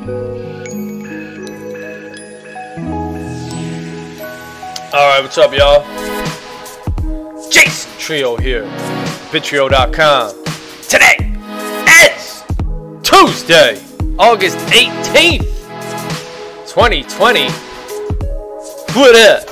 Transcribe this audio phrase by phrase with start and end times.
[0.00, 0.32] Alright,
[5.22, 5.84] what's up, y'all?
[7.50, 8.62] Jason Trio here,
[9.30, 10.42] Bitrio.com.
[10.88, 11.34] Today
[12.06, 12.42] is
[13.02, 13.78] Tuesday,
[14.18, 15.44] August 18th,
[16.66, 17.50] 2020.
[18.94, 19.48] What up?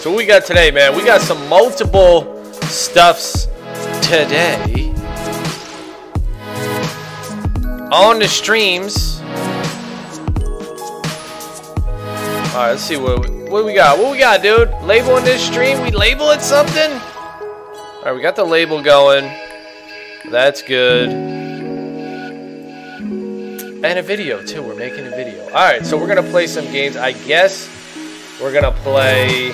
[0.00, 0.94] So, what we got today, man?
[0.94, 3.46] We got some multiple stuffs
[4.02, 4.71] today
[7.92, 9.20] on the streams.
[12.52, 13.98] All right, let's see what what we got.
[13.98, 14.70] What we got, dude?
[14.82, 15.82] Label in this stream?
[15.82, 16.90] We label it something?
[16.90, 19.30] All right, we got the label going.
[20.30, 21.10] That's good.
[23.84, 24.62] And a video too.
[24.62, 25.44] We're making a video.
[25.46, 26.96] All right, so we're gonna play some games.
[26.96, 27.68] I guess
[28.40, 29.52] we're gonna play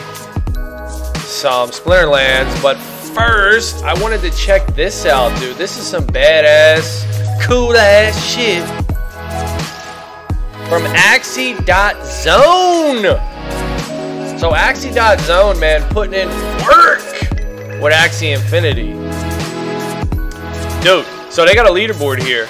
[1.24, 2.76] some Splinterlands, but
[3.14, 5.56] first I wanted to check this out, dude.
[5.56, 7.07] This is some badass,
[7.40, 8.62] cool ass shit
[10.68, 11.58] from Axie.zone.
[14.38, 16.28] So Axie.zone, man, putting in
[16.62, 17.02] work
[17.82, 18.92] with Axie Infinity.
[20.82, 22.48] Dude, so they got a leaderboard here,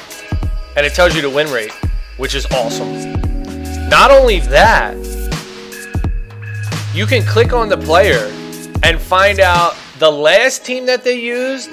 [0.77, 1.73] and it tells you the win rate,
[2.17, 2.93] which is awesome.
[3.89, 4.97] Not only that,
[6.93, 8.31] you can click on the player
[8.83, 11.71] and find out the last team that they used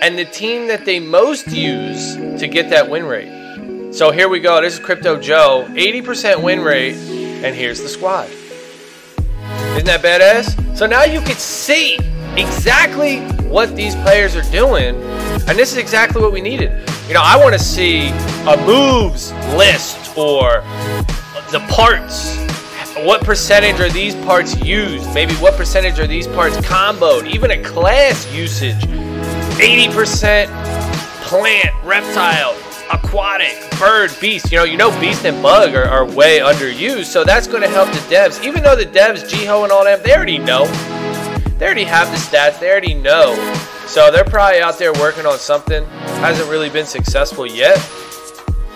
[0.00, 3.92] and the team that they most use to get that win rate.
[3.92, 4.60] So here we go.
[4.60, 8.28] This is Crypto Joe, 80% win rate, and here's the squad.
[8.28, 10.76] Isn't that badass?
[10.76, 11.98] So now you can see
[12.36, 14.94] exactly what these players are doing,
[15.48, 16.70] and this is exactly what we needed.
[17.08, 18.08] You know, I want to see
[18.46, 20.62] a moves list or
[21.50, 22.36] the parts.
[23.04, 25.12] What percentage are these parts used?
[25.14, 27.30] Maybe what percentage are these parts comboed?
[27.32, 28.84] Even a class usage.
[29.58, 30.46] 80%
[31.24, 32.56] plant, reptile,
[32.92, 34.52] aquatic, bird, beast.
[34.52, 37.68] You know, you know, beast and bug are, are way underused, so that's going to
[37.68, 38.44] help the devs.
[38.44, 40.64] Even though the devs, Jiho and all them, they already know.
[41.58, 42.60] They already have the stats.
[42.60, 43.34] They already know.
[43.88, 45.84] So they're probably out there working on something.
[46.20, 47.76] Hasn't really been successful yet.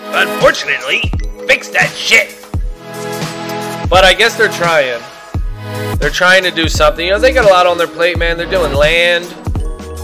[0.07, 1.01] Unfortunately,
[1.47, 2.37] fix that shit.
[3.89, 5.01] But I guess they're trying.
[5.97, 7.05] They're trying to do something.
[7.05, 8.35] You know, they got a lot on their plate, man.
[8.35, 9.33] They're doing land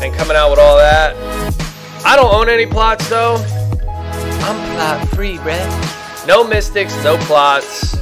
[0.01, 1.15] and coming out with all that.
[2.05, 3.35] I don't own any plots though.
[4.41, 6.27] I'm plot free, bruh.
[6.27, 7.97] No mystics, no plots.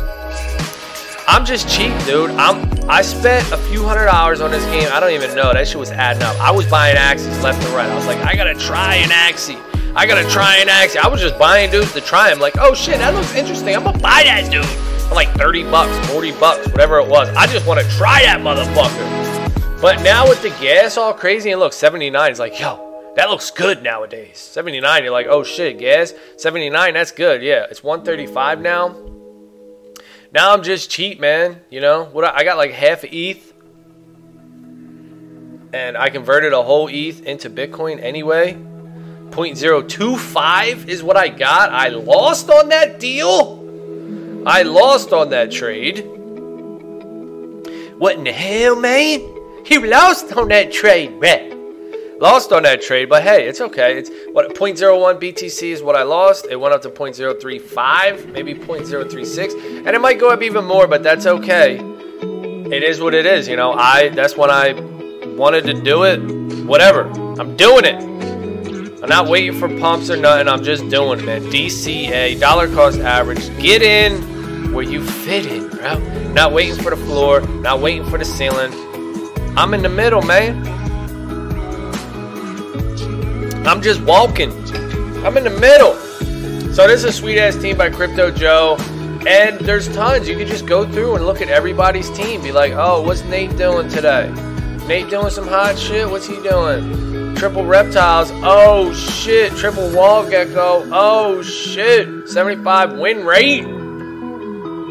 [1.27, 2.31] I'm just cheap, dude.
[2.31, 4.87] I'm I spent a few hundred hours on this game.
[4.93, 5.51] I don't even know.
[5.51, 6.39] That shit was adding up.
[6.39, 7.89] I was buying Axies left and right.
[7.89, 9.61] I was like, I gotta try an axie.
[9.95, 10.97] I gotta try an axie.
[10.97, 12.39] I was just buying dudes to try them.
[12.39, 13.75] Like, oh shit, that looks interesting.
[13.75, 14.65] I'm gonna buy that dude
[15.09, 17.29] for like 30 bucks, 40 bucks, whatever it was.
[17.35, 19.26] I just want to try that motherfucker.
[19.79, 23.51] But now with the gas all crazy and look, 79 is like, yo, that looks
[23.51, 24.39] good nowadays.
[24.39, 26.15] 79, you're like, oh shit, gas.
[26.37, 27.43] 79, that's good.
[27.43, 28.95] Yeah, it's 135 now.
[30.31, 31.61] Now I'm just cheap, man.
[31.69, 32.25] You know what?
[32.25, 33.53] I got like half ETH,
[35.73, 38.53] and I converted a whole ETH into Bitcoin anyway.
[39.29, 41.71] 0.025 is what I got.
[41.71, 44.43] I lost on that deal.
[44.43, 45.99] I lost on that trade.
[47.99, 49.36] What in the hell, man?
[49.69, 52.19] You lost on that trade, man.
[52.19, 53.97] Lost on that trade, but hey, it's okay.
[53.97, 56.47] It's what 0.01 BTC is what I lost.
[56.49, 61.03] It went up to 0.035, maybe 0.036, and it might go up even more, but
[61.03, 61.79] that's okay.
[62.71, 63.73] It is what it is, you know.
[63.73, 64.71] I that's when I
[65.35, 66.17] wanted to do it.
[66.65, 67.03] Whatever.
[67.39, 68.01] I'm doing it.
[69.03, 70.47] I'm not waiting for pumps or nothing.
[70.47, 71.41] I'm just doing it, man.
[71.43, 73.45] DCA, dollar cost average.
[73.59, 75.99] Get in where you fit in, bro.
[76.31, 78.86] Not waiting for the floor, not waiting for the ceiling.
[79.57, 80.67] I'm in the middle, man.
[83.65, 84.51] I'm just walking.
[85.25, 85.95] I'm in the middle.
[86.75, 88.77] So this is a sweet ass team by Crypto Joe.
[89.27, 90.29] And there's tons.
[90.29, 92.43] You can just go through and look at everybody's team.
[92.43, 94.31] Be like, oh, what's Nate doing today?
[94.87, 96.07] Nate doing some hot shit?
[96.07, 97.33] What's he doing?
[97.33, 98.29] Triple reptiles.
[98.43, 99.51] Oh shit.
[99.53, 100.87] Triple wall gecko.
[100.91, 102.29] Oh shit.
[102.29, 103.76] 75 win rate.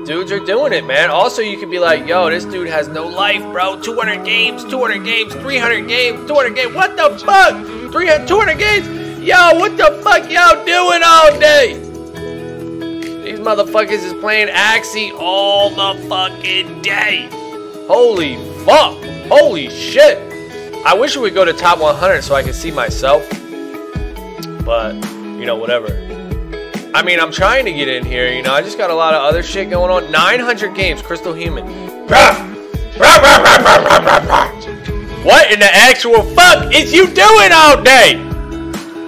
[0.06, 1.10] Dudes are doing it, man.
[1.10, 3.80] Also, you could be like, yo, this dude has no life, bro.
[3.80, 6.72] 200 games, 200 games, 300 games, 200 games.
[6.76, 7.56] What the fuck?
[7.90, 9.18] 300, 200 games?
[9.18, 11.74] Yo, what the fuck y'all doing all day?
[13.24, 17.28] These motherfuckers is playing Axie all the fucking day.
[17.88, 19.02] Holy fuck.
[19.26, 20.18] Holy shit.
[20.86, 23.28] I wish we would go to top 100 so I could see myself.
[24.64, 26.15] But, you know, whatever.
[26.96, 28.54] I mean, I'm trying to get in here, you know.
[28.54, 30.10] I just got a lot of other shit going on.
[30.10, 31.66] 900 games, Crystal Human.
[35.22, 38.14] What in the actual fuck is you doing all day?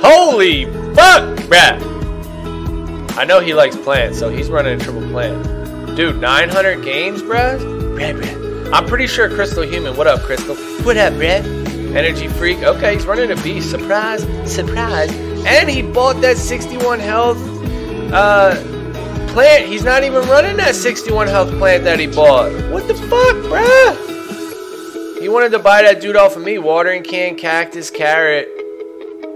[0.02, 3.17] Holy fuck, bruh.
[3.17, 5.96] I know he likes plants, so he's running a triple plant.
[5.96, 7.58] Dude, 900 games, bruh?
[7.58, 8.70] Bruh, bruh.
[8.70, 9.96] I'm pretty sure Crystal Human.
[9.96, 10.56] What up, Crystal?
[10.84, 11.96] What up, bruh?
[11.96, 12.58] Energy Freak.
[12.58, 13.70] Okay, he's running a beast.
[13.70, 15.11] Surprise, surprise.
[15.46, 17.57] And he bought that 61 health
[18.12, 18.55] uh,
[19.32, 19.66] plant.
[19.66, 22.50] He's not even running that 61 health plant that he bought.
[22.70, 25.20] What the fuck, bruh?
[25.20, 26.58] He wanted to buy that dude off of me.
[26.58, 28.49] Watering can, cactus, carrot,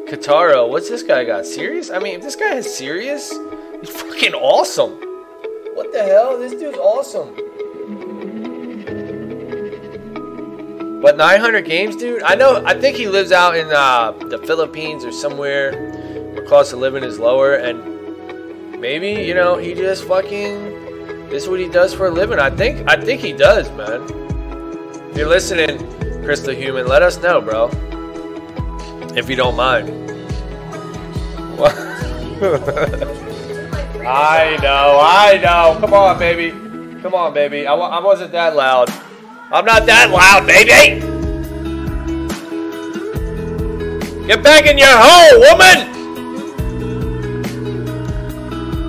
[0.06, 0.68] Kataro.
[0.68, 1.46] What's this guy got?
[1.46, 1.90] Serious?
[1.90, 3.32] I mean, if this guy is serious,
[3.80, 4.92] he's fucking awesome.
[5.74, 6.38] What the hell?
[6.38, 7.34] This dude's awesome.
[11.02, 12.22] But 900 games, dude.
[12.22, 12.62] I know.
[12.64, 15.72] I think he lives out in uh, the Philippines or somewhere
[16.32, 17.91] where cost of living is lower, and
[18.82, 20.80] maybe you know he just fucking.
[21.30, 22.38] This is what he does for a living.
[22.38, 22.86] I think.
[22.90, 24.02] I think he does, man.
[25.10, 25.78] If you're listening,
[26.24, 27.70] Crystal Human, let us know, bro.
[29.16, 29.88] If you don't mind.
[34.04, 34.98] I know.
[35.00, 35.78] I know.
[35.80, 36.50] Come on, baby.
[37.00, 37.66] Come on, baby.
[37.66, 38.90] I, I wasn't that loud.
[39.52, 40.98] I'm not that loud, baby!
[44.26, 45.91] Get back in your hole, woman!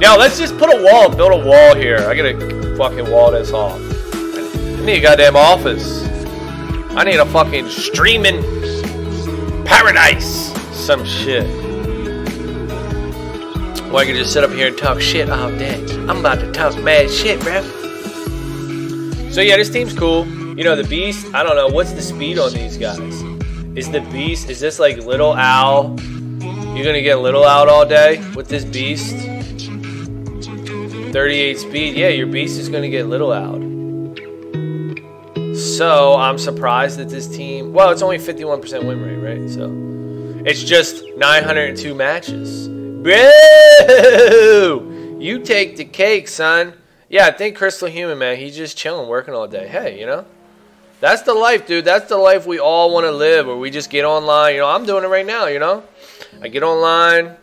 [0.04, 1.96] Now, let's just put a wall, build a wall here.
[2.10, 3.80] I gotta fucking wall this off.
[4.14, 6.06] I need a goddamn office.
[6.90, 8.44] I need a fucking streaming
[9.64, 10.52] paradise.
[10.76, 11.46] Some shit.
[13.86, 15.82] Well, I can just sit up here and talk shit all day.
[16.10, 17.64] I'm about to talk mad shit, bruh.
[19.32, 20.28] So yeah, this team's cool.
[20.58, 23.22] You know, the Beast, I don't know, what's the speed on these guys?
[23.78, 25.98] Is the Beast, is this like Little Owl?
[26.76, 29.30] You're gonna get Little Owl all day with this Beast?
[31.14, 33.60] 38 speed, yeah, your Beast is gonna get Little Owl.
[35.56, 39.48] So I'm surprised that this team, well, it's only 51% win rate, right?
[39.48, 39.72] So
[40.44, 42.68] it's just 902 matches.
[42.68, 43.30] Bro!
[45.20, 46.74] You take the cake, son.
[47.10, 49.68] Yeah, I think Crystal Human, man, he's just chilling, working all day.
[49.68, 50.26] Hey, you know?
[51.00, 51.86] That's the life, dude.
[51.86, 54.56] That's the life we all want to live, where we just get online.
[54.56, 55.84] You know, I'm doing it right now, you know?
[56.42, 57.36] I get online,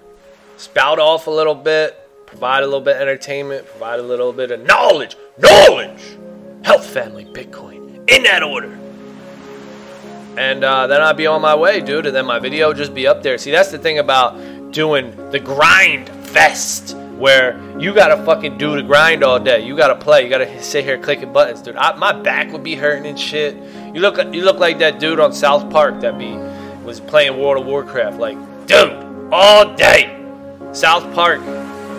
[0.57, 1.97] spout off a little bit,
[2.31, 5.17] provide a little bit of entertainment, provide a little bit of knowledge.
[5.37, 6.17] Knowledge!
[6.63, 8.09] Health, family, Bitcoin.
[8.09, 8.79] In that order.
[10.39, 12.95] And uh, then I'd be on my way, dude, and then my video would just
[12.95, 13.37] be up there.
[13.37, 18.83] See, that's the thing about doing the grind fest where you gotta fucking do the
[18.83, 19.67] grind all day.
[19.67, 20.23] You gotta play.
[20.23, 21.77] You gotta sit here clicking buttons, dude.
[21.77, 23.57] I, my back would be hurting and shit.
[23.93, 26.37] You look, you look like that dude on South Park that be
[26.85, 28.19] was playing World of Warcraft.
[28.19, 28.93] Like, dude,
[29.33, 30.17] all day.
[30.73, 31.41] South Park,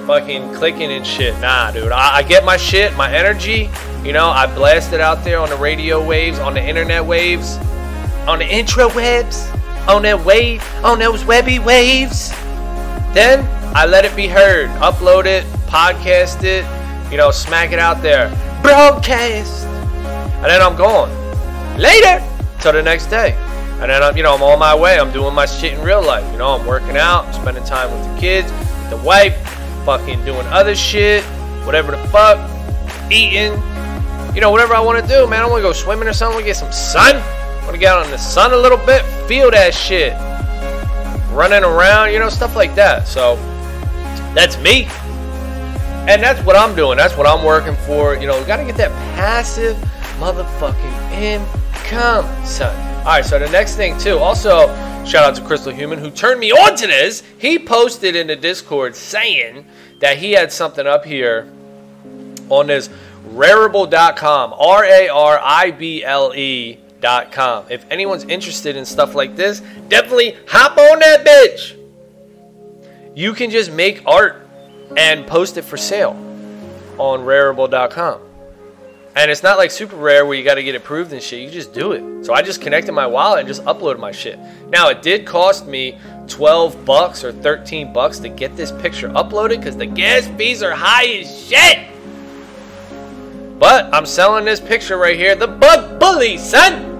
[0.05, 1.37] fucking clicking and shit.
[1.39, 1.91] Nah, dude.
[1.91, 3.69] I, I get my shit, my energy.
[4.03, 7.57] You know, I blast it out there on the radio waves, on the internet waves,
[8.27, 9.49] on the intro webs,
[9.87, 12.29] on that wave, on those webby waves.
[13.13, 13.45] Then
[13.75, 16.65] I let it be heard, upload it, podcast it,
[17.11, 18.29] you know, smack it out there,
[18.61, 21.09] broadcast, and then I'm gone.
[21.77, 22.23] Later,
[22.59, 23.33] till the next day,
[23.81, 24.99] and then I'm, you know, I'm on my way.
[24.99, 26.29] I'm doing my shit in real life.
[26.31, 29.35] You know, I'm working out, spending time with the kids, with the wife,
[29.85, 31.23] fucking doing other shit,
[31.65, 32.39] whatever the fuck,
[33.11, 33.53] eating,
[34.33, 35.41] you know, whatever I want to do, man.
[35.41, 37.15] I want to go swimming or something, get some sun.
[37.15, 40.13] I want to get out in the sun a little bit, feel that shit
[41.31, 43.07] running around, you know, stuff like that.
[43.07, 43.35] So
[44.33, 44.85] that's me.
[46.07, 46.97] And that's what I'm doing.
[46.97, 48.15] That's what I'm working for.
[48.15, 49.77] You know, we got to get that passive
[50.17, 52.75] motherfucking income, son.
[52.99, 54.67] All right, so the next thing, too, also,
[55.05, 57.23] shout out to Crystal Human who turned me on to this.
[57.37, 59.65] He posted in the Discord saying
[60.01, 61.51] that he had something up here
[62.49, 62.89] on this
[63.29, 67.65] rarible.com, R A R I B L E.com.
[67.69, 71.77] If anyone's interested in stuff like this, definitely hop on that bitch
[73.15, 74.47] you can just make art
[74.95, 76.11] and post it for sale
[76.97, 78.21] on rarible.com.
[79.13, 81.41] And it's not like super rare where you got to get approved and shit.
[81.41, 82.25] You just do it.
[82.25, 84.39] So I just connected my wallet and just uploaded my shit.
[84.69, 85.97] Now it did cost me
[86.27, 90.71] 12 bucks or 13 bucks to get this picture uploaded because the gas fees are
[90.71, 91.87] high as shit.
[93.59, 96.91] But I'm selling this picture right here, the Bug Bully, son,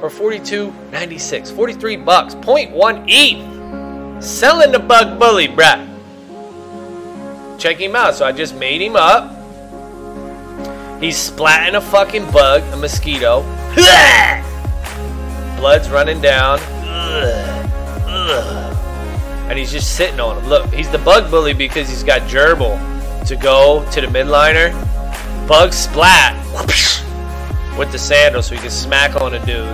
[0.00, 4.22] for 42.96, 43 bucks, 0.1 ETH.
[4.22, 5.86] Selling the bug bully, bruh.
[7.58, 8.14] Check him out.
[8.14, 9.30] So I just made him up.
[11.00, 13.42] He's splatting a fucking bug, a mosquito.
[15.56, 16.58] Blood's running down.
[19.48, 20.48] And he's just sitting on him.
[20.48, 22.78] Look, he's the bug bully because he's got gerbil
[23.26, 24.70] to go to the midliner.
[25.48, 26.36] Bug splat
[27.78, 29.66] with the sandal so he can smack on a dude.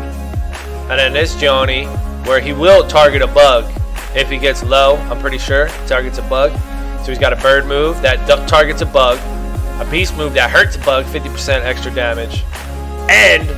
[0.89, 1.87] And then this Joni,
[2.27, 3.71] where he will target a bug
[4.15, 6.53] if he gets low, I'm pretty sure, targets a bug.
[7.01, 9.19] So he's got a bird move that duck targets a bug,
[9.81, 12.45] a beast move that hurts a bug, 50% extra damage,
[13.11, 13.49] and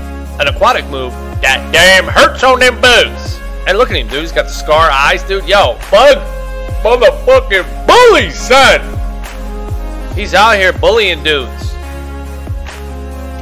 [0.40, 3.37] an aquatic move that damn hurts on them bugs.
[3.66, 4.20] And look at him, dude.
[4.22, 5.46] He's got the scar eyes, dude.
[5.46, 6.18] Yo, bug
[6.82, 8.80] motherfucking bully, son.
[10.14, 11.72] He's out here bullying dudes.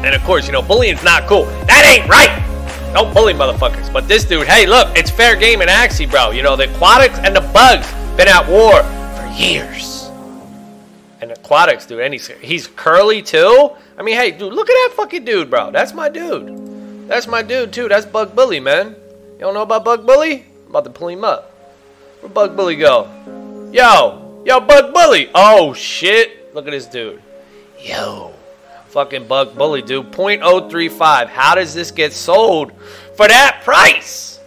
[0.05, 1.45] And of course, you know, bullying's not cool.
[1.67, 2.43] That ain't right.
[2.93, 3.93] Don't bully motherfuckers.
[3.93, 6.31] But this dude, hey, look, it's fair game in Axie, bro.
[6.31, 10.11] You know, the aquatics and the bugs been at war for years.
[11.21, 13.71] And aquatics, dude, and he's, he's curly too.
[13.99, 15.71] I mean, hey, dude, look at that fucking dude, bro.
[15.71, 17.09] That's my dude.
[17.09, 17.89] That's my dude too.
[17.89, 18.97] That's Bug Bully, man.
[19.37, 20.47] You don't know about Bug Bully?
[20.65, 21.51] I'm about to pull him up.
[22.21, 23.07] Where Bug Bully go?
[23.71, 25.29] Yo, yo, Bug Bully.
[25.35, 26.55] Oh shit!
[26.55, 27.23] Look at this dude.
[27.79, 28.33] Yo,
[28.87, 30.11] fucking Bug Bully, dude.
[30.11, 31.29] 0.035.
[31.29, 32.73] How does this get sold
[33.15, 34.41] for that price?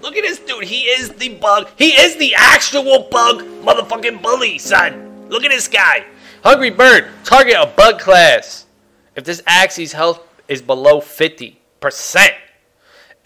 [0.00, 0.62] Look at this dude.
[0.62, 1.68] He is the bug.
[1.76, 5.26] He is the actual bug motherfucking bully, son.
[5.28, 6.06] Look at this guy.
[6.44, 8.66] Hungry Bird, target a bug class.
[9.16, 11.56] If this Axie's health is below 50%.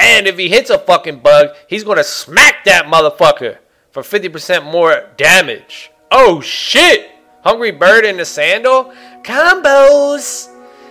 [0.04, 3.56] And if he hits a fucking bug, he's going to smack that motherfucker
[3.90, 5.90] for 50% more damage.
[6.10, 7.10] Oh shit!
[7.42, 8.92] Hungry Bird in the sandal?
[9.22, 10.50] Combos!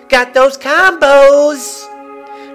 [0.09, 1.87] Got those combos!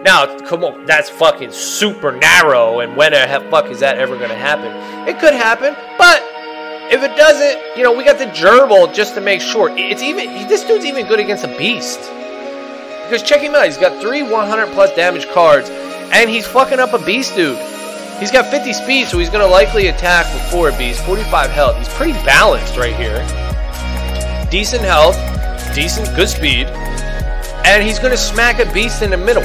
[0.03, 4.35] Now, come on, that's fucking super narrow, and when the fuck is that ever gonna
[4.35, 4.73] happen?
[5.09, 6.25] It could happen, but
[6.93, 9.71] if it doesn't, you know, we got the gerbil just to make sure.
[9.77, 12.01] It's even this dude's even good against a beast.
[13.05, 15.71] Because check him out, he's got three 100 plus damage cards,
[16.13, 17.59] and he's fucking up a beast dude.
[18.19, 21.05] He's got 50 speed, so he's going to likely attack before a beast.
[21.05, 21.77] 45 health.
[21.79, 23.19] He's pretty balanced right here.
[24.51, 25.17] Decent health,
[25.75, 26.67] decent, good speed.
[27.65, 29.43] And he's going to smack a beast in the middle.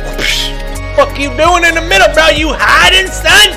[0.96, 2.29] Fuck you doing in the middle, bro?
[2.29, 3.50] You hiding, son?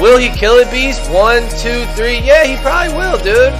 [0.00, 1.08] Will he kill a beast?
[1.10, 2.18] One, two, three.
[2.18, 3.52] Yeah, he probably will, dude.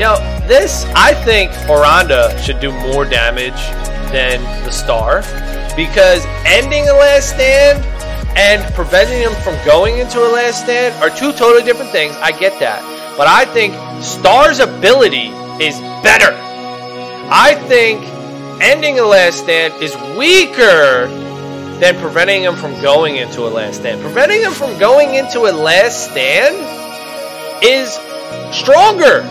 [0.00, 0.16] Know,
[0.46, 3.56] this, I think Oranda should do more damage
[4.12, 5.22] than the star.
[5.76, 7.84] Because ending a last stand
[8.36, 12.14] and preventing him from going into a last stand are two totally different things.
[12.16, 12.82] I get that.
[13.16, 15.28] But I think Star's ability
[15.62, 16.34] is better.
[17.28, 18.02] I think
[18.62, 21.08] ending a last stand is weaker
[21.78, 24.00] than preventing him from going into a last stand.
[24.00, 26.56] Preventing him from going into a last stand
[27.62, 27.92] is
[28.54, 29.22] stronger.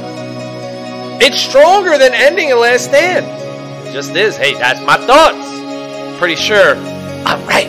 [1.21, 3.25] It's stronger than ending a last stand.
[3.87, 4.35] It just is.
[4.35, 5.64] Hey, that's my thoughts.
[6.17, 6.75] Pretty sure
[7.25, 7.67] I'm right.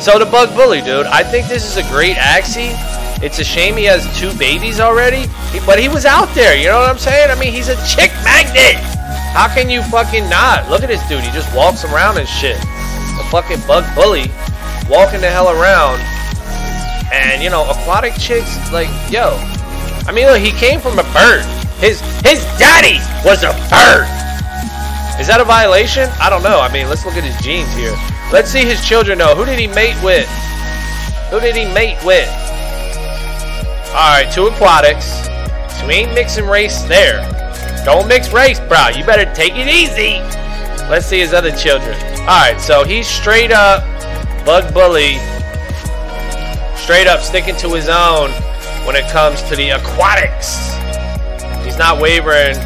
[0.00, 2.74] So the Bug Bully, dude, I think this is a great Axie.
[3.22, 5.26] It's a shame he has two babies already,
[5.64, 6.56] but he was out there.
[6.56, 7.30] You know what I'm saying?
[7.30, 8.82] I mean, he's a chick magnet.
[9.32, 10.68] How can you fucking not?
[10.68, 11.22] Look at this dude.
[11.22, 12.58] He just walks around and shit.
[12.58, 14.26] The fucking Bug Bully,
[14.90, 16.00] walking the hell around.
[17.12, 19.38] And you know, aquatic chicks, like, yo.
[20.04, 21.44] I mean, look, he came from a bird.
[21.78, 24.21] His his daddy was a bird.
[25.22, 26.10] Is that a violation?
[26.18, 26.58] I don't know.
[26.58, 27.94] I mean, let's look at his genes here.
[28.32, 29.36] Let's see his children though.
[29.36, 30.26] Who did he mate with?
[31.30, 32.26] Who did he mate with?
[33.94, 35.06] Alright, two aquatics.
[35.78, 37.22] So we ain't mixing race there.
[37.84, 38.88] Don't mix race, bro.
[38.88, 40.18] You better take it easy.
[40.90, 41.94] Let's see his other children.
[42.22, 43.84] Alright, so he's straight up
[44.44, 45.18] bug bully.
[46.74, 48.32] Straight up sticking to his own
[48.86, 50.74] when it comes to the aquatics.
[51.64, 52.56] He's not wavering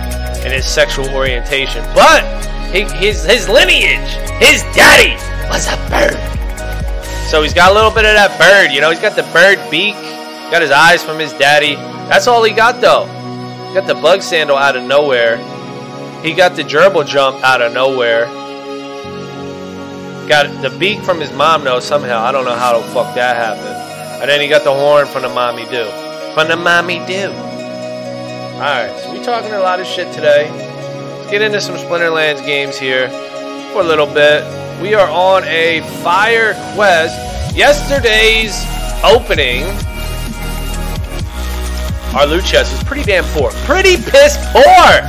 [0.47, 1.85] in his sexual orientation.
[1.93, 2.23] But
[2.71, 5.17] his, his lineage, his daddy
[5.51, 6.15] was a bird.
[7.29, 9.59] So he's got a little bit of that bird, you know, he's got the bird
[9.73, 9.95] beak,
[10.53, 11.75] got his eyes from his daddy.
[12.07, 13.07] That's all he got though.
[13.75, 15.37] Got the bug sandal out of nowhere.
[16.23, 18.27] He got the gerbil jump out of nowhere.
[20.29, 22.23] Got the beak from his mom though somehow.
[22.23, 24.23] I don't know how the fuck that happened.
[24.23, 25.91] And then he got the horn from the mommy do.
[26.35, 27.56] From the mommy do.
[28.57, 30.51] Alright, so we talking a lot of shit today.
[30.51, 33.09] Let's get into some Splinterlands games here
[33.73, 34.45] for a little bit
[34.81, 37.57] we are on a fire quest.
[37.57, 38.55] Yesterday's
[39.03, 39.65] opening,
[42.15, 43.51] our loot chest was pretty damn poor.
[43.65, 45.01] Pretty piss poor!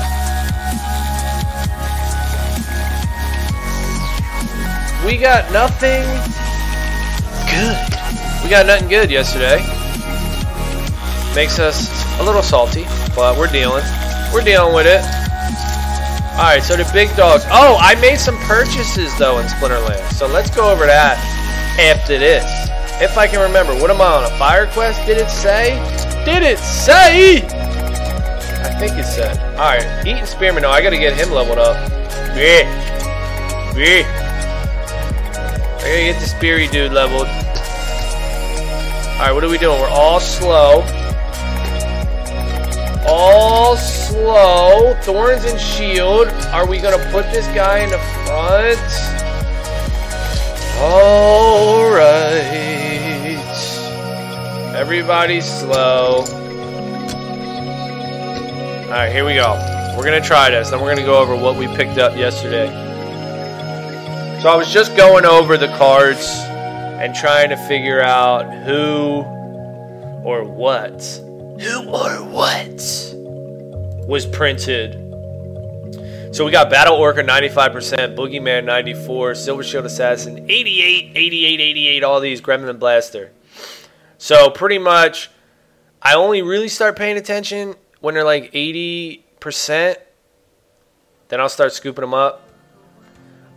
[5.06, 6.04] We got nothing
[7.51, 7.77] good.
[8.44, 9.58] We got nothing good yesterday.
[11.36, 12.86] Makes us a little salty,
[13.18, 13.84] but we're dealing.
[14.32, 15.02] We're dealing with it.
[16.38, 17.44] Alright, so the big dogs.
[17.50, 20.14] Oh, I made some purchases, though, in Splinterland.
[20.14, 21.18] So let's go over that
[21.80, 22.46] after this.
[23.02, 23.74] If I can remember.
[23.74, 24.24] What am I on?
[24.24, 25.04] A fire quest?
[25.08, 25.74] Did it say?
[26.26, 27.38] Did it say?
[27.42, 29.36] I think it said.
[29.54, 30.62] Alright, Eaton Spearman.
[30.62, 31.76] No, I gotta get him leveled up.
[32.38, 32.70] Yeah.
[33.76, 34.06] Yeah.
[35.78, 37.28] I gotta get the Speary dude leveled.
[39.18, 39.80] Alright, what are we doing?
[39.82, 40.84] We're all slow.
[43.08, 44.94] All slow.
[45.02, 46.28] Thorns and Shield.
[46.52, 48.80] Are we to put this guy in the front?
[50.80, 52.38] All right.
[54.76, 56.26] Everybody's slow.
[58.84, 59.54] All right, here we go.
[59.98, 60.70] We're to try this.
[60.70, 62.68] Then we're to go over what we picked up yesterday.
[64.42, 69.24] So I was just going over the cards and trying to figure out who
[70.24, 71.02] or what,
[71.60, 72.82] who or what
[74.08, 74.94] was printed.
[76.34, 82.20] So we got Battle Orca 95%, Boogeyman 94, Silver Shield Assassin 88, 88, 88, all
[82.20, 83.32] these, Gremlin Blaster.
[84.18, 85.30] So pretty much,
[86.02, 89.96] I only really start paying attention when they're like 80%.
[91.30, 92.44] Then I'll start scooping them up.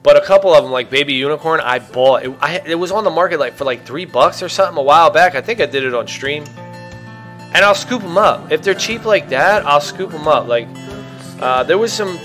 [0.03, 2.25] But a couple of them, like Baby Unicorn, I bought.
[2.25, 4.83] It, I, it was on the market like for like three bucks or something a
[4.83, 5.35] while back.
[5.35, 6.45] I think I did it on stream.
[7.53, 8.53] And I'll scoop them up.
[8.53, 10.47] If they're cheap like that, I'll scoop them up.
[10.47, 10.69] Like,
[11.41, 12.19] uh, there was some,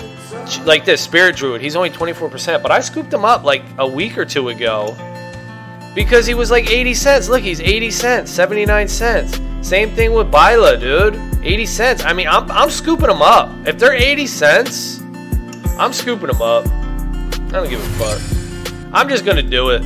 [0.64, 1.60] like this, Spirit Druid.
[1.60, 4.96] He's only 24%, but I scooped him up like a week or two ago
[5.96, 7.28] because he was like 80 cents.
[7.28, 9.40] Look, he's 80 cents, 79 cents.
[9.66, 11.18] Same thing with Bila, dude.
[11.44, 12.04] 80 cents.
[12.04, 13.50] I mean, I'm, I'm scooping them up.
[13.66, 15.00] If they're 80 cents,
[15.78, 16.66] I'm scooping them up.
[16.66, 18.92] I don't give a fuck.
[18.92, 19.82] I'm just gonna do it.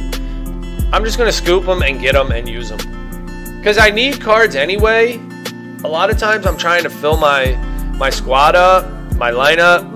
[0.93, 3.00] I'm just gonna scoop them and get them and use them.
[3.63, 5.21] Cause I need cards anyway.
[5.85, 7.55] A lot of times I'm trying to fill my
[7.99, 9.87] my squad up, my lineup.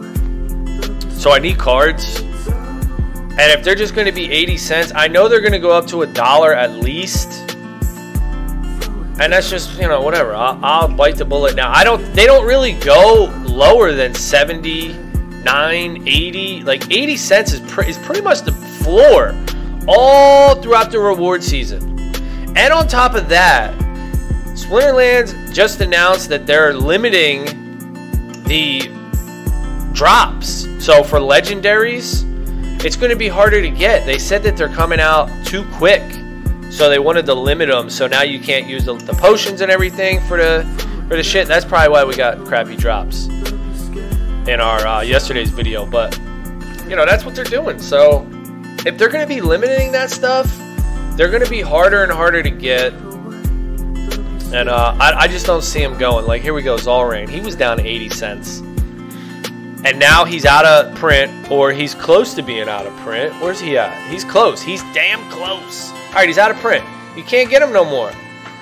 [1.12, 2.20] So I need cards.
[2.20, 5.70] And if they're just going to be 80 cents, I know they're going to go
[5.70, 7.50] up to a dollar at least.
[9.18, 10.34] And that's just, you know, whatever.
[10.34, 11.72] I'll, I'll, bite the bullet now.
[11.72, 16.62] I don't, they don't really go lower than 79, 80.
[16.62, 19.34] Like 80 cents is, pre- is pretty much the floor
[19.88, 21.93] all throughout the reward season.
[22.56, 23.74] And on top of that,
[24.54, 27.44] Splinterlands just announced that they're limiting
[28.44, 28.88] the
[29.92, 30.66] drops.
[30.84, 32.24] So for legendaries,
[32.84, 34.06] it's going to be harder to get.
[34.06, 36.02] They said that they're coming out too quick,
[36.70, 37.90] so they wanted to limit them.
[37.90, 40.64] So now you can't use the, the potions and everything for the
[41.08, 41.48] for the shit.
[41.48, 43.26] That's probably why we got crappy drops
[44.46, 45.86] in our uh, yesterday's video.
[45.86, 46.18] But
[46.86, 47.78] you know that's what they're doing.
[47.80, 48.28] So
[48.86, 50.46] if they're going to be limiting that stuff,
[51.16, 52.92] they're going to be harder and harder to get.
[54.52, 56.26] And uh, I, I, just don't see him going.
[56.26, 57.28] Like here we go, Zalrain.
[57.28, 58.62] He was down 80 cents
[59.84, 63.34] and now he's out of print or he's close to being out of print.
[63.40, 64.10] Where's he at?
[64.10, 64.62] He's close.
[64.62, 65.90] He's damn close.
[65.90, 66.84] All right, he's out of print.
[67.16, 68.10] You can't get him no more.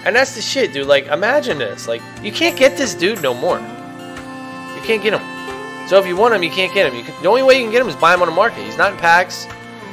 [0.04, 0.88] And that's the shit, dude.
[0.88, 1.86] Like, imagine this.
[1.86, 3.60] Like, you can't get this dude no more.
[3.60, 5.88] You can't get him.
[5.88, 7.04] So if you want him, you can't get him.
[7.04, 8.64] Can, the only way you can get him is buy him on the market.
[8.64, 9.46] He's not in packs.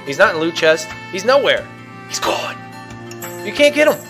[0.08, 0.88] He's not in loot chest.
[1.12, 1.68] He's nowhere.
[2.10, 2.58] He's gone.
[3.46, 4.10] You can't get him.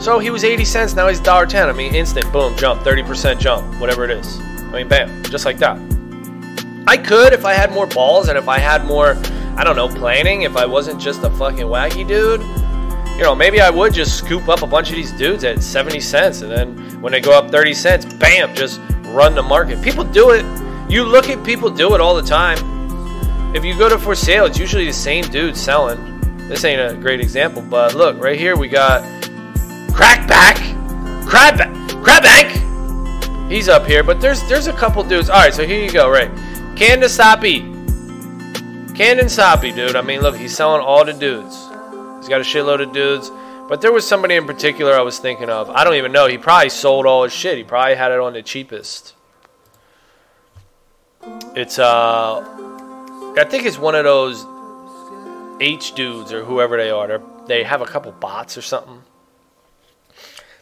[0.00, 1.68] So he was 80 cents, now he's $1.10.
[1.68, 4.38] I mean, instant, boom, jump, 30% jump, whatever it is.
[4.38, 5.78] I mean, bam, just like that.
[6.86, 9.16] I could if I had more balls and if I had more,
[9.56, 12.40] I don't know, planning, if I wasn't just a fucking wacky dude.
[13.16, 16.00] You know, maybe I would just scoop up a bunch of these dudes at 70
[16.00, 19.82] cents and then when they go up 30 cents, bam, just run the market.
[19.82, 20.44] People do it.
[20.90, 22.79] You look at people do it all the time.
[23.52, 26.20] If you go to for sale, it's usually the same dude selling.
[26.48, 29.02] This ain't a great example, but look, right here we got
[29.90, 30.56] Crackback,
[31.26, 31.58] Crab,
[32.04, 33.50] Crabbank.
[33.50, 35.28] He's up here, but there's there's a couple dudes.
[35.28, 36.08] All right, so here you go.
[36.08, 36.30] Right,
[36.76, 37.62] Candasapi,
[38.94, 39.96] Candasapi, dude.
[39.96, 41.56] I mean, look, he's selling all the dudes.
[42.18, 43.30] He's got a shitload of dudes.
[43.68, 45.70] But there was somebody in particular I was thinking of.
[45.70, 46.26] I don't even know.
[46.26, 47.56] He probably sold all his shit.
[47.56, 49.14] He probably had it on the cheapest.
[51.54, 52.69] It's uh,
[53.38, 54.46] I think it's one of those
[55.60, 57.20] H dudes or whoever they are.
[57.46, 59.02] They have a couple bots or something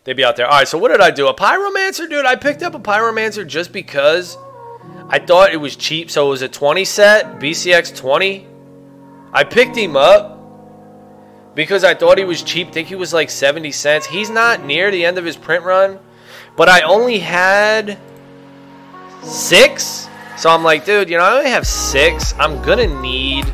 [0.09, 0.47] they'd be out there.
[0.47, 1.29] All right, so what did I do?
[1.29, 2.25] A pyromancer, dude.
[2.25, 4.39] I picked up a pyromancer just because
[5.11, 6.11] I thought it was cheap.
[6.11, 8.47] So it was a 20 set, BCX 20.
[9.35, 10.39] I picked him up
[11.55, 12.73] because I thought he was cheap.
[12.73, 14.07] think he was like 70 cents.
[14.07, 15.99] He's not near the end of his print run,
[16.57, 17.99] but I only had
[19.23, 20.08] six.
[20.39, 22.35] So I'm like, dude, you know, I only have six.
[22.39, 23.45] I'm gonna need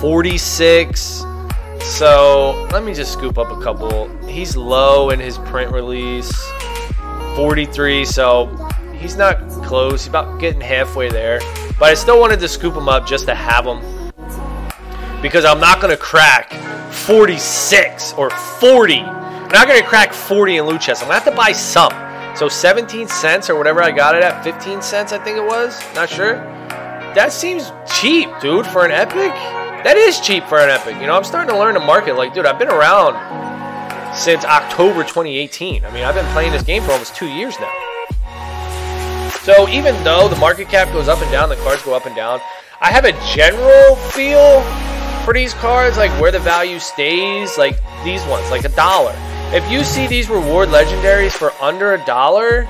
[0.00, 1.24] 46
[1.86, 4.08] so let me just scoop up a couple.
[4.26, 6.30] He's low in his print release,
[7.36, 8.04] 43.
[8.04, 8.46] So
[8.92, 10.02] he's not close.
[10.02, 11.40] He's about getting halfway there.
[11.78, 13.80] But I still wanted to scoop him up just to have him
[15.22, 16.52] because I'm not going to crack
[16.92, 18.98] 46 or 40.
[18.98, 21.02] I'm not going to crack 40 in loot chest.
[21.02, 22.05] I'm going to have to buy some.
[22.36, 25.80] So 17 cents or whatever I got it at, 15 cents I think it was.
[25.94, 26.34] Not sure.
[27.14, 29.32] That seems cheap, dude, for an epic.
[29.86, 30.96] That is cheap for an Epic.
[31.00, 32.16] You know, I'm starting to learn the market.
[32.16, 33.14] Like, dude, I've been around
[34.16, 35.84] since October 2018.
[35.84, 37.72] I mean, I've been playing this game for almost two years now.
[39.42, 42.16] So even though the market cap goes up and down, the cards go up and
[42.16, 42.40] down,
[42.80, 44.62] I have a general feel
[45.24, 49.14] for these cards, like where the value stays, like these ones, like a dollar.
[49.54, 52.66] If you see these reward legendaries for under a dollar,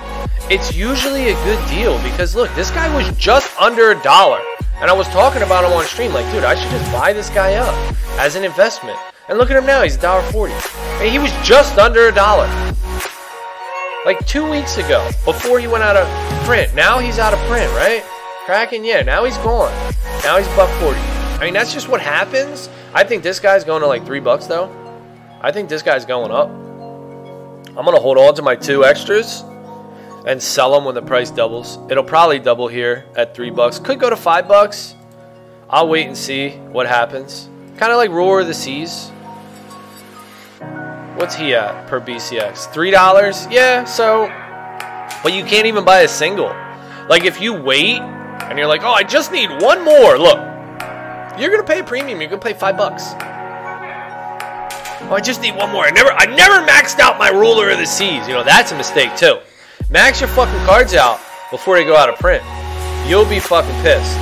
[0.51, 4.41] it's usually a good deal because look, this guy was just under a dollar.
[4.81, 7.31] And I was talking about him on stream, like, dude, I should just buy this
[7.31, 7.75] guy up
[8.21, 8.99] as an investment.
[9.29, 10.51] And look at him now, he's $1.40.
[11.01, 12.47] And he was just under a dollar.
[14.05, 16.07] Like two weeks ago, before he went out of
[16.45, 16.75] print.
[16.75, 18.05] Now he's out of print, right?
[18.45, 19.73] Kraken, yeah, now he's gone.
[20.23, 20.99] Now he's buck 40.
[21.01, 22.69] I mean, that's just what happens.
[22.93, 24.71] I think this guy's going to like three bucks, though.
[25.41, 26.66] I think this guy's going up.
[27.77, 29.45] I'm going to hold on to my two extras
[30.27, 31.79] and sell them when the price doubles.
[31.91, 33.79] It'll probably double here at three bucks.
[33.79, 34.95] Could go to five bucks.
[35.69, 37.49] I'll wait and see what happens.
[37.77, 39.11] Kind of like Ruler of the Seas.
[41.17, 42.73] What's he at per BCX?
[42.73, 43.47] Three dollars?
[43.51, 43.85] Yeah.
[43.85, 44.27] So,
[45.23, 46.49] but you can't even buy a single.
[47.09, 50.19] Like if you wait and you're like, oh, I just need one more.
[50.19, 50.39] Look,
[51.39, 52.21] you're gonna pay a premium.
[52.21, 53.13] You're gonna pay five bucks.
[55.09, 55.85] Oh, I just need one more.
[55.85, 58.27] I never, I never maxed out my ruler of the seas.
[58.27, 59.39] You know that's a mistake too.
[59.89, 61.21] Max your fucking cards out
[61.53, 62.43] before they go out of print.
[63.07, 64.17] You'll be fucking pissed.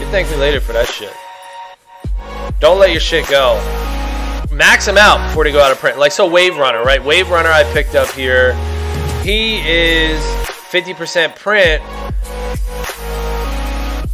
[0.00, 1.12] You thank me later for that shit.
[2.58, 3.54] Don't let your shit go.
[4.50, 5.96] Max them out before they go out of print.
[5.96, 7.02] Like so, Wave Runner, right?
[7.02, 8.54] Wave Runner I picked up here.
[9.22, 10.20] He is
[10.70, 11.82] 50% print,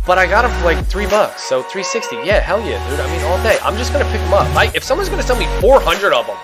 [0.07, 2.17] but I got them for like three bucks, so 360.
[2.17, 3.01] Yeah, hell yeah, dude.
[3.01, 3.59] I mean, all day.
[3.63, 4.53] I'm just gonna pick them up.
[4.55, 6.37] Like, if someone's gonna sell me 400 of them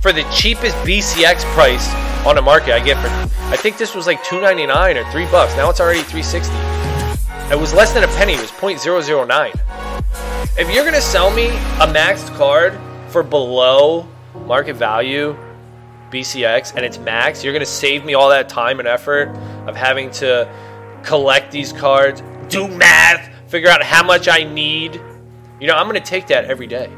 [0.00, 1.88] for the cheapest BCX price
[2.26, 3.08] on the market, I get for.
[3.52, 5.54] I think this was like 2.99 or three bucks.
[5.56, 6.54] Now it's already 360.
[7.52, 8.34] It was less than a penny.
[8.34, 9.54] It was 0.009.
[10.58, 14.06] If you're gonna sell me a maxed card for below
[14.46, 15.36] market value
[16.10, 19.28] BCX and it's max, you're gonna save me all that time and effort
[19.66, 20.52] of having to
[21.02, 25.00] collect these cards, do math, figure out how much I need.
[25.60, 26.90] You know, I'm gonna take that every day.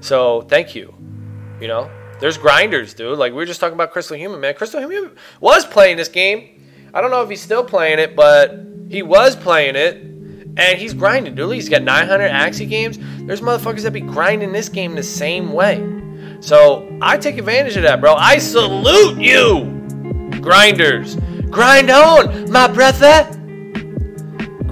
[0.00, 0.94] So thank you.
[1.60, 3.18] You know, there's grinders, dude.
[3.18, 4.54] Like we were just talking about Crystal Human, man.
[4.54, 6.62] Crystal Human was playing this game.
[6.92, 8.54] I don't know if he's still playing it, but
[8.88, 11.52] he was playing it, and he's grinding, dude.
[11.54, 12.98] He's got 900 Axie games.
[13.26, 15.82] There's motherfuckers that be grinding this game the same way.
[16.40, 18.14] So I take advantage of that, bro.
[18.14, 19.64] I salute you,
[20.40, 21.16] grinders.
[21.50, 23.40] Grind on, my brother.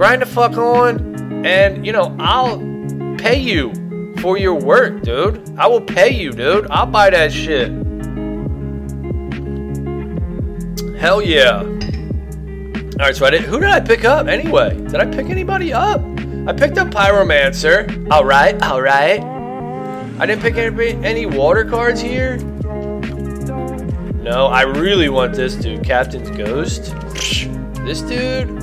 [0.03, 2.59] Grind the fuck on, and you know I'll
[3.19, 3.73] pay you
[4.19, 5.57] for your work, dude.
[5.57, 6.67] I will pay you, dude.
[6.73, 7.69] I'll buy that shit.
[10.99, 11.61] Hell yeah.
[11.61, 13.43] All right, so I did.
[13.43, 14.75] Who did I pick up anyway?
[14.75, 16.01] Did I pick anybody up?
[16.49, 18.11] I picked up Pyromancer.
[18.11, 19.21] All right, all right.
[20.19, 22.38] I didn't pick any, any water cards here.
[24.19, 26.93] No, I really want this dude, Captain's Ghost.
[27.85, 28.62] This dude,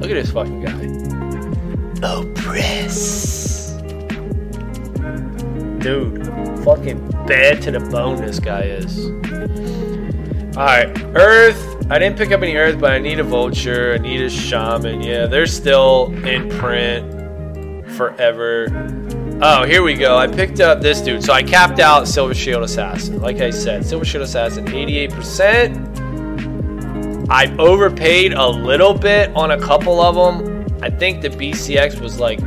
[0.00, 2.06] look at this fucking guy.
[2.06, 3.72] Oppress.
[5.78, 6.26] Dude,
[6.64, 9.10] fucking bad to the bone this guy is.
[10.56, 11.86] Alright, Earth.
[11.90, 13.94] I didn't pick up any Earth, but I need a Vulture.
[13.94, 15.02] I need a Shaman.
[15.02, 18.66] Yeah, they're still in print forever.
[19.42, 20.16] Oh, here we go.
[20.18, 21.24] I picked up this dude.
[21.24, 23.20] So I capped out Silver Shield Assassin.
[23.20, 26.09] Like I said, Silver Shield Assassin, 88%.
[27.30, 30.66] I overpaid a little bit on a couple of them.
[30.82, 32.40] I think the BCX was like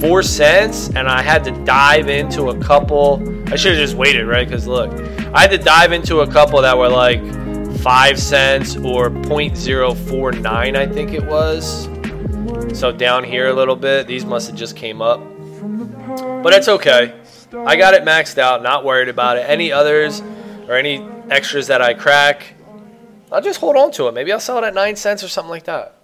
[0.00, 3.22] four cents, and I had to dive into a couple.
[3.52, 4.48] I should have just waited, right?
[4.48, 4.90] Because look,
[5.32, 7.20] I had to dive into a couple that were like
[7.78, 11.88] five cents or 0.049, I think it was.
[12.78, 15.20] So down here a little bit, these must have just came up.
[16.42, 17.14] But it's okay.
[17.54, 19.42] I got it maxed out, not worried about it.
[19.48, 20.20] Any others
[20.68, 22.54] or any extras that I crack,
[23.32, 24.14] I'll just hold on to it.
[24.14, 25.94] Maybe I'll sell it at 9 cents or something like that.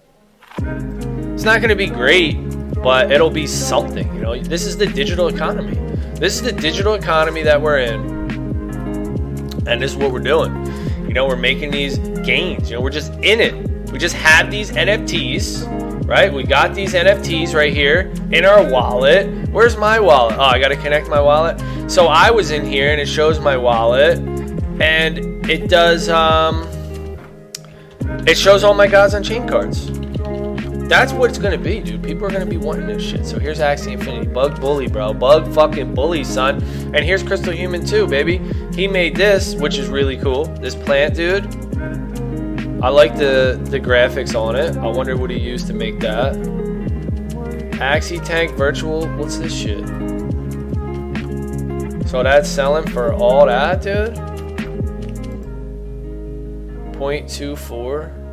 [1.33, 2.35] It's not going to be great,
[2.81, 4.13] but it'll be something.
[4.15, 5.75] You know, this is the digital economy.
[6.15, 7.99] This is the digital economy that we're in,
[9.67, 10.65] and this is what we're doing.
[11.05, 12.69] You know, we're making these gains.
[12.69, 13.91] You know, we're just in it.
[13.91, 16.33] We just have these NFTs, right?
[16.33, 19.49] We got these NFTs right here in our wallet.
[19.49, 20.35] Where's my wallet?
[20.37, 21.59] Oh, I got to connect my wallet.
[21.91, 24.17] So I was in here, and it shows my wallet,
[24.79, 26.07] and it does.
[26.07, 26.65] Um,
[28.27, 29.89] it shows all my Gods chain cards.
[30.87, 32.01] That's what it's gonna be, dude.
[32.01, 33.25] People are gonna be wanting this shit.
[33.25, 34.27] So here's Axie Infinity.
[34.27, 35.13] Bug Bully, bro.
[35.13, 36.63] Bug fucking Bully, son.
[36.93, 38.37] And here's Crystal Human too, baby.
[38.73, 40.45] He made this, which is really cool.
[40.45, 41.45] This plant, dude.
[42.81, 44.77] I like the, the graphics on it.
[44.77, 46.35] I wonder what he used to make that.
[47.79, 49.07] Axie Tank Virtual.
[49.17, 49.85] What's this shit?
[52.07, 54.26] So that's selling for all that, dude?
[56.97, 58.25] 0.24.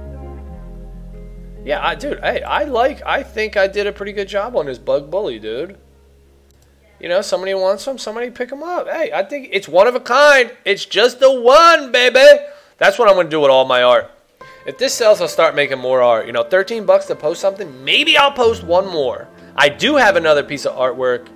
[1.64, 4.66] Yeah, I, dude, hey, I like, I think I did a pretty good job on
[4.66, 5.78] this bug bully, dude.
[7.00, 8.86] You know, somebody wants them, somebody pick them up.
[8.88, 10.50] Hey, I think it's one of a kind.
[10.64, 12.24] It's just the one, baby.
[12.78, 14.10] That's what I'm going to do with all my art.
[14.66, 16.26] If this sells, I'll start making more art.
[16.26, 19.28] You know, 13 bucks to post something, maybe I'll post one more.
[19.56, 21.28] I do have another piece of artwork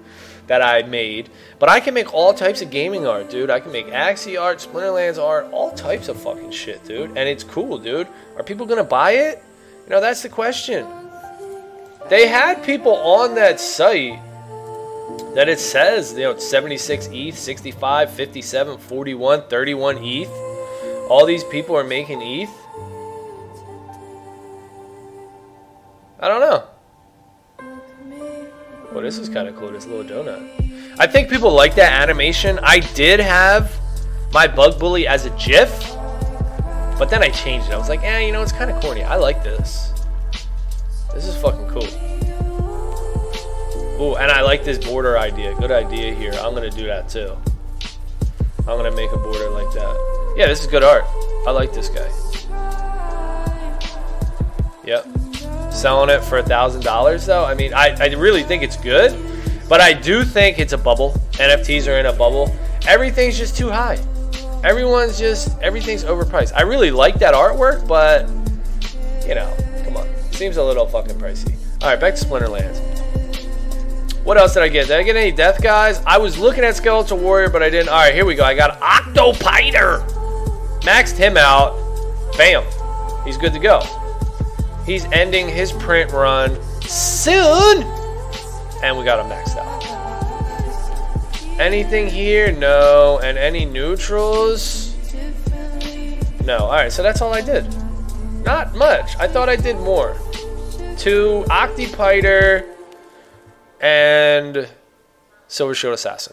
[0.48, 3.50] that I made, but I can make all types of gaming art, dude.
[3.50, 7.11] I can make Axie art, Splinterlands art, all types of fucking shit, dude.
[7.11, 8.08] And it's cool, dude.
[8.37, 9.42] Are people to buy it?
[9.84, 10.87] You know, that's the question.
[12.08, 14.18] They had people on that site
[15.34, 20.28] that it says, you know, 76 ETH, 65, 57, 41, 31 ETH.
[21.11, 22.50] All these people are making ETH.
[26.20, 26.64] I don't know.
[28.92, 30.96] Well, this is kind of cool, this little donut.
[30.98, 32.59] I think people like that animation.
[32.62, 33.72] I did have
[34.33, 35.70] my Bug Bully as a GIF,
[36.98, 37.74] but then I changed it.
[37.74, 39.05] I was like, eh, you know, it's kind of corny.
[39.05, 39.92] I like this.
[41.14, 41.87] This is fucking cool.
[44.01, 45.55] Ooh, and I like this border idea.
[45.57, 46.33] Good idea here.
[46.40, 47.37] I'm to do that too.
[48.66, 50.35] I'm to make a border like that.
[50.37, 51.05] Yeah, this is good art.
[51.46, 52.09] I like this guy.
[54.85, 55.17] Yep.
[55.78, 57.44] Selling it for a $1,000 though.
[57.44, 59.16] I mean, I, I really think it's good,
[59.68, 61.12] but I do think it's a bubble.
[61.34, 62.52] NFTs are in a bubble.
[62.88, 63.96] Everything's just too high.
[64.64, 66.52] Everyone's just, everything's overpriced.
[66.56, 68.28] I really like that artwork, but,
[69.24, 70.08] you know, come on.
[70.32, 71.54] Seems a little fucking pricey.
[71.80, 72.80] All right, back to Splinterlands.
[74.24, 74.88] What else did I get?
[74.88, 76.02] Did I get any death guys?
[76.04, 77.90] I was looking at Skeletal Warrior, but I didn't.
[77.90, 78.42] All right, here we go.
[78.42, 80.04] I got Octopider.
[80.80, 81.76] Maxed him out.
[82.36, 82.64] Bam.
[83.24, 83.80] He's good to go.
[84.88, 87.83] He's ending his print run soon.
[88.83, 89.85] And we got him maxed out.
[91.61, 92.53] Anything here?
[92.53, 93.20] No.
[93.22, 94.94] And any neutrals?
[96.42, 96.61] No.
[96.61, 97.66] All right, so that's all I did.
[98.46, 99.14] Not much.
[99.18, 100.16] I thought I did more.
[100.96, 102.74] Two Octopider
[103.83, 104.70] and
[105.48, 106.33] Silver Shield Assassin.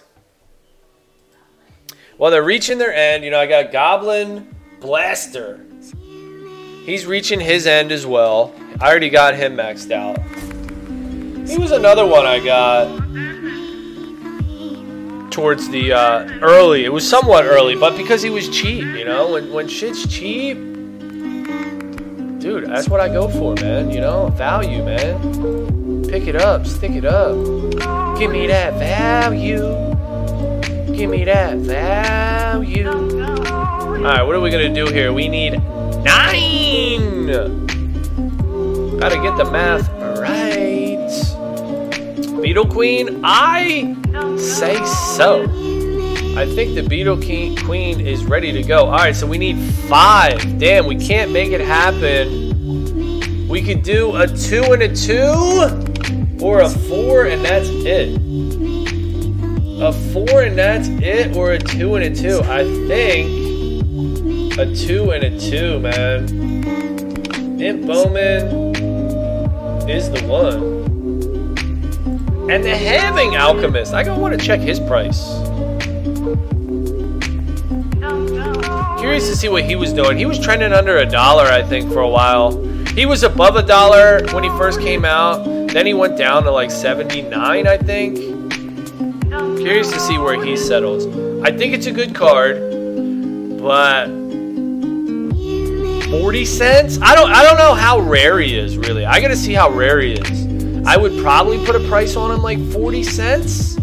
[2.18, 3.26] Well, they're reaching their end.
[3.26, 5.65] You know, I got Goblin Blaster.
[6.86, 8.54] He's reaching his end as well.
[8.80, 10.20] I already got him maxed out.
[11.50, 12.86] He was another one I got
[15.32, 16.86] towards the uh, early.
[16.86, 20.58] It was somewhat early, but because he was cheap, you know, when when shit's cheap,
[22.40, 23.90] dude, that's what I go for, man.
[23.90, 26.04] You know, value, man.
[26.04, 27.36] Pick it up, stick it up.
[28.20, 29.64] Give me that value.
[30.96, 32.90] Give me that value.
[32.90, 35.12] Alright, what are we gonna do here?
[35.12, 35.60] We need
[36.06, 37.26] nine!
[39.00, 39.90] Gotta get the math
[40.20, 41.10] right.
[42.42, 43.96] Beetle Queen, I
[44.38, 45.44] say so.
[46.38, 48.86] I think the Beetle Queen is ready to go.
[48.86, 49.58] Alright, so we need
[49.90, 50.60] five.
[50.60, 53.48] Damn, we can't make it happen.
[53.48, 55.34] We could do a two and a two
[56.42, 58.20] or a four and that's it.
[59.82, 62.42] A four and that's it, or a two and a two.
[62.44, 63.35] I think
[64.58, 66.30] a two and a two, man.
[67.60, 68.76] Imp Bowman
[69.90, 70.86] is the one.
[72.50, 73.94] And the Halfling Alchemist.
[73.94, 75.22] I want to check his price.
[79.00, 80.18] Curious to see what he was doing.
[80.18, 82.56] He was trending under a dollar, I think, for a while.
[82.88, 85.44] He was above a dollar when he first came out.
[85.44, 88.18] Then he went down to like 79, I think.
[89.58, 91.06] Curious to see where he settles.
[91.44, 92.56] I think it's a good card,
[93.62, 94.25] but
[96.22, 97.00] 40 cents?
[97.02, 99.06] I don't I don't know how rare he is really.
[99.06, 100.88] I got to see how rare he is.
[100.88, 103.76] I would probably put a price on him like 40 cents.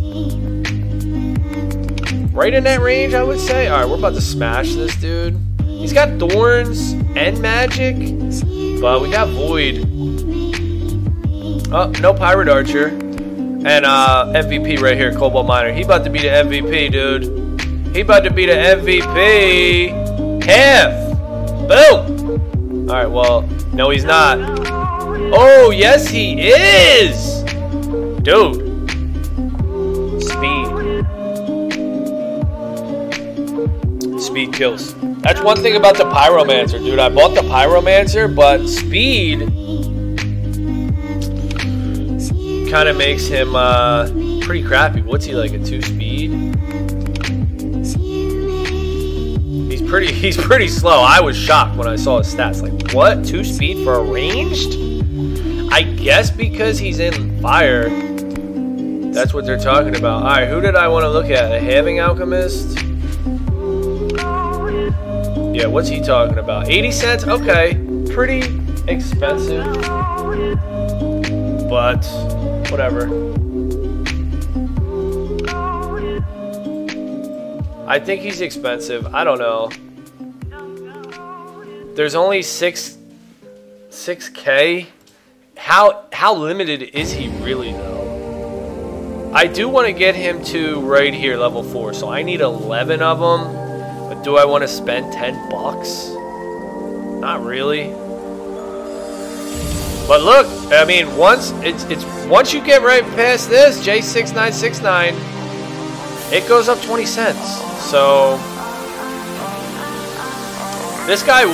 [2.32, 3.68] Right in that range, I would say.
[3.68, 5.38] All right, we're about to smash this dude.
[5.64, 7.96] He's got thorns and magic,
[8.80, 9.86] but we got void.
[11.72, 12.88] Oh, no Pirate Archer.
[12.88, 15.72] And uh, MVP right here, Cobalt Miner.
[15.72, 17.94] He about to be the MVP, dude.
[17.94, 20.42] He about to be the MVP.
[20.44, 21.18] Half.
[21.68, 22.11] Boom.
[22.92, 23.40] All right, well,
[23.72, 24.38] no, he's not.
[24.38, 27.42] Oh, yes, he is.
[28.20, 28.56] Dude.
[30.22, 30.60] Speed.
[34.20, 34.94] Speed kills.
[35.22, 36.98] That's one thing about the Pyromancer, dude.
[36.98, 39.40] I bought the Pyromancer, but speed
[42.70, 44.10] kind of makes him uh,
[44.42, 45.00] pretty crappy.
[45.00, 45.54] What's he like?
[45.54, 46.51] A two speed?
[49.92, 50.10] Pretty.
[50.22, 51.02] He's pretty slow.
[51.02, 52.62] I was shocked when I saw his stats.
[52.62, 53.22] Like what?
[53.26, 54.78] Two speed for a ranged?
[55.70, 57.90] I guess because he's in fire.
[59.12, 60.22] That's what they're talking about.
[60.22, 61.52] All right, who did I want to look at?
[61.52, 62.78] A Halfling Alchemist?
[65.54, 66.70] Yeah, what's he talking about?
[66.70, 67.24] 80 cents?
[67.26, 67.74] Okay,
[68.14, 68.40] pretty
[68.88, 69.66] expensive,
[71.68, 72.02] but
[72.70, 73.08] whatever.
[77.86, 79.14] I think he's expensive.
[79.14, 79.68] I don't know.
[81.94, 82.96] There's only six,
[83.90, 84.86] six k.
[85.58, 89.30] How how limited is he really though?
[89.34, 91.92] I do want to get him to right here, level four.
[91.92, 94.08] So I need 11 of them.
[94.08, 96.08] But do I want to spend 10 bucks?
[97.20, 97.90] Not really.
[100.08, 105.12] But look, I mean, once it's it's once you get right past this J6969,
[106.32, 107.60] it goes up 20 cents.
[107.90, 108.38] So
[111.06, 111.46] this guy,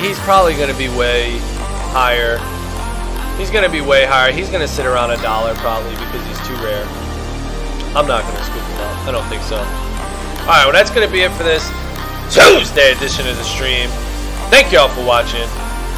[0.00, 1.38] he's probably going to be way
[1.92, 2.38] higher.
[3.38, 4.32] He's going to be way higher.
[4.32, 6.84] He's going to sit around a dollar probably because he's too rare.
[7.94, 9.06] I'm not going to scoop him up.
[9.06, 9.56] I don't think so.
[9.56, 11.68] All right, well, that's going to be it for this
[12.32, 13.88] Tuesday edition of the stream.
[14.48, 15.46] Thank y'all for watching.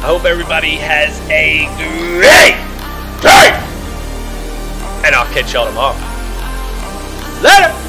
[0.03, 2.59] I hope everybody has a great
[3.21, 3.49] day.
[5.05, 5.95] And I'll catch y'all tomorrow.
[7.41, 7.84] Later.